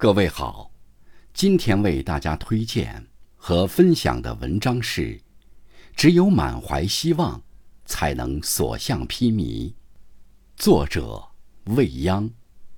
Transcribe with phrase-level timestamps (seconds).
[0.00, 0.70] 各位好，
[1.34, 5.20] 今天为大家推荐和分享的文章是：
[5.94, 7.38] 只有满怀希望，
[7.84, 9.70] 才能所向披靡。
[10.56, 11.22] 作者
[11.64, 12.30] 未央，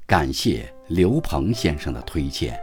[0.04, 2.60] 感谢刘鹏先生的推荐。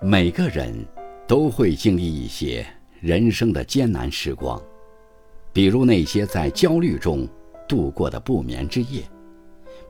[0.00, 0.84] 每个人
[1.28, 2.66] 都会经历一些。
[3.02, 4.62] 人生的艰难时光，
[5.52, 7.26] 比如那些在焦虑中
[7.68, 9.02] 度过的不眠之夜，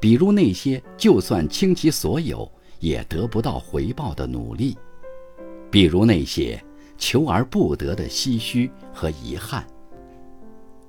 [0.00, 4.78] 比如那些就算倾其所有也得不到回报的努力，
[5.70, 6.58] 比如那些
[6.96, 9.62] 求而不得的唏嘘和遗憾。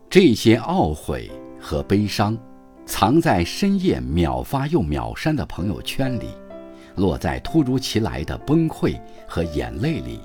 [0.10, 2.38] 这些懊悔和悲伤，
[2.86, 6.30] 藏在深夜秒发又秒删的朋友圈里，
[6.96, 8.98] 落在突如其来的崩溃
[9.28, 10.22] 和眼泪里。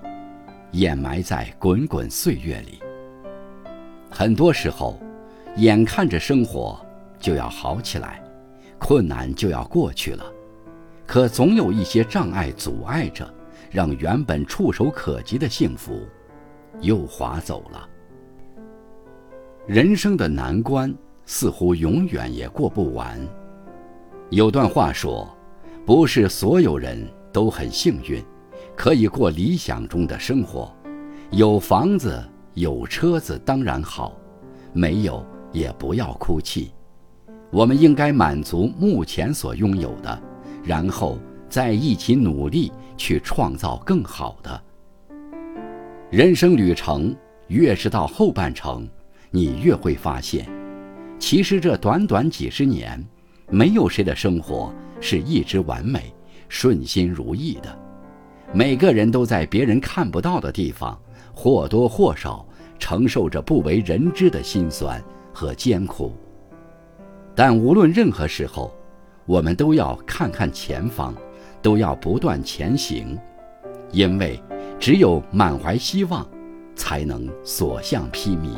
[0.72, 2.78] 掩埋在滚滚岁月里。
[4.10, 4.98] 很多时候，
[5.56, 6.78] 眼看着生活
[7.18, 8.22] 就要好起来，
[8.78, 10.24] 困难就要过去了，
[11.06, 13.28] 可总有一些障碍阻碍着，
[13.70, 16.06] 让原本触手可及的幸福
[16.80, 17.88] 又划走了。
[19.66, 20.94] 人生的难关
[21.26, 23.20] 似乎永远也过不完。
[24.30, 25.28] 有段话说
[25.84, 28.22] ：“不是所有人都很幸运。”
[28.78, 30.72] 可以过理想中的生活，
[31.32, 34.16] 有房子有车子当然好，
[34.72, 36.70] 没有也不要哭泣。
[37.50, 40.22] 我们应该满足目前所拥有的，
[40.62, 44.62] 然后再一起努力去创造更好的。
[46.08, 47.12] 人生旅程
[47.48, 48.88] 越是到后半程，
[49.32, 50.48] 你越会发现，
[51.18, 53.04] 其实这短短几十年，
[53.50, 56.14] 没有谁的生活是一直完美、
[56.48, 57.87] 顺心如意的。
[58.52, 60.98] 每个人都在别人看不到的地方，
[61.34, 62.46] 或多或少
[62.78, 65.02] 承受着不为人知的辛酸
[65.34, 66.12] 和艰苦。
[67.34, 68.74] 但无论任何时候，
[69.26, 71.14] 我们都要看看前方，
[71.60, 73.18] 都要不断前行，
[73.92, 74.40] 因为
[74.80, 76.26] 只有满怀希望，
[76.74, 78.56] 才能所向披靡。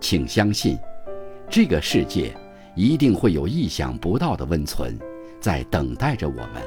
[0.00, 0.78] 请相信，
[1.48, 2.34] 这个世界
[2.74, 4.98] 一定会有意想不到的温存，
[5.40, 6.62] 在等待着我们。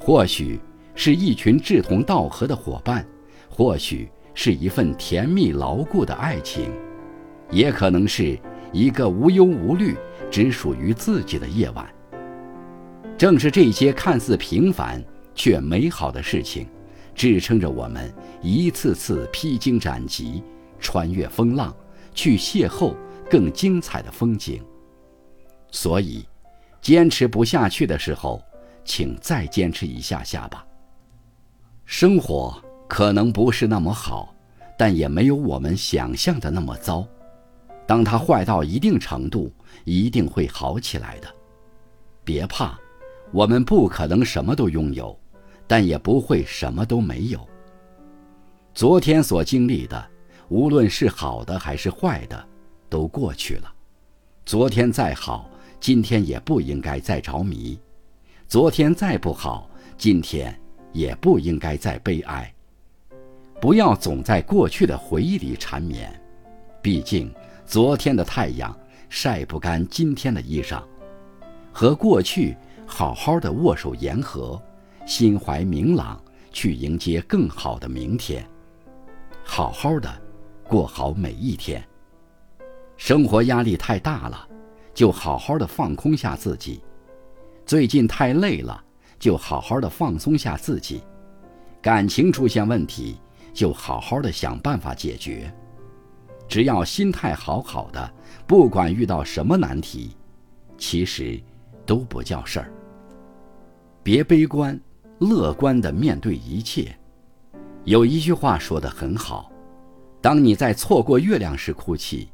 [0.00, 0.58] 或许。
[0.94, 3.06] 是一群志同道合的伙伴，
[3.48, 6.70] 或许是一份甜蜜牢固的爱情，
[7.50, 8.38] 也可能是
[8.72, 9.96] 一个无忧无虑、
[10.30, 11.86] 只属于自己的夜晚。
[13.16, 15.02] 正是这些看似平凡
[15.34, 16.66] 却美好的事情，
[17.14, 18.12] 支撑着我们
[18.42, 20.42] 一次次披荆斩棘、
[20.80, 21.74] 穿越风浪，
[22.12, 22.94] 去邂逅
[23.30, 24.60] 更精彩的风景。
[25.70, 26.24] 所以，
[26.80, 28.42] 坚持不下去的时候，
[28.84, 30.66] 请再坚持一下下吧。
[31.86, 32.56] 生活
[32.88, 34.34] 可能不是那么好，
[34.78, 37.06] 但也没有我们想象的那么糟。
[37.86, 39.52] 当它坏到一定程度，
[39.84, 41.28] 一定会好起来的。
[42.24, 42.78] 别怕，
[43.32, 45.16] 我们不可能什么都拥有，
[45.66, 47.46] 但也不会什么都没有。
[48.72, 50.02] 昨天所经历的，
[50.48, 52.44] 无论是好的还是坏的，
[52.88, 53.70] 都过去了。
[54.46, 57.78] 昨天再好，今天也不应该再着迷；
[58.48, 59.68] 昨天再不好，
[59.98, 60.58] 今天。
[60.94, 62.50] 也不应该再悲哀。
[63.60, 66.10] 不要总在过去的回忆里缠绵，
[66.80, 67.30] 毕竟
[67.66, 68.74] 昨天的太阳
[69.10, 70.82] 晒不干今天的衣裳。
[71.72, 72.56] 和过去
[72.86, 74.60] 好好的握手言和，
[75.04, 76.22] 心怀明朗，
[76.52, 78.46] 去迎接更好的明天。
[79.42, 80.08] 好好的
[80.68, 81.82] 过好每一天。
[82.96, 84.48] 生活压力太大了，
[84.94, 86.80] 就好好的放空下自己。
[87.66, 88.84] 最近太累了。
[89.24, 91.00] 就好好的放松下自己，
[91.80, 93.16] 感情出现问题，
[93.54, 95.50] 就好好的想办法解决。
[96.46, 98.12] 只要心态好好的，
[98.46, 100.14] 不管遇到什么难题，
[100.76, 101.40] 其实
[101.86, 102.70] 都不叫事儿。
[104.02, 104.78] 别悲观，
[105.20, 106.94] 乐观的面对一切。
[107.84, 109.50] 有一句话说的很好：
[110.20, 112.28] 当你在错过月亮时哭泣，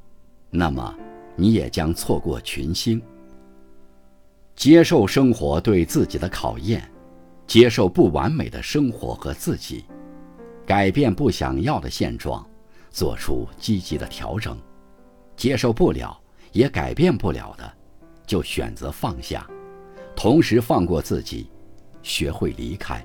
[0.51, 0.93] 那么
[1.37, 3.01] 你也将错过群星。
[4.61, 6.87] 接受生活对自己的考验，
[7.47, 9.87] 接受不完美的生活和自己，
[10.67, 12.47] 改变不想要的现状，
[12.91, 14.55] 做出积极的调整。
[15.35, 16.15] 接受不了
[16.53, 17.73] 也改变不了的，
[18.27, 19.49] 就选择放下，
[20.15, 21.49] 同时放过自己，
[22.03, 23.03] 学会离开。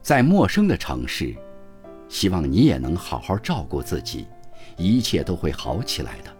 [0.00, 1.36] 在陌生的城市，
[2.08, 4.26] 希望你也能好好照顾自己，
[4.78, 6.34] 一切都会好起来的，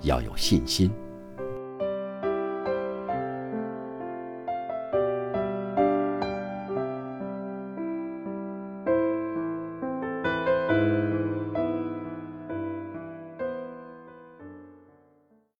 [0.00, 0.90] 要有信心。